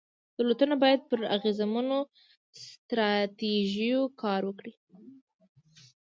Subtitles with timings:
[0.37, 1.99] دولتونه باید پر اغېزمنو
[2.63, 4.73] ستراتیژیو کار وکړي.